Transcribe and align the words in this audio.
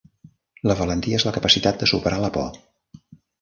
La 0.71 0.75
valentia 0.79 1.19
és 1.19 1.25
la 1.27 1.33
capacitat 1.35 1.79
de 1.85 1.89
superar 1.93 2.23
la 2.25 2.33
por. 2.39 2.51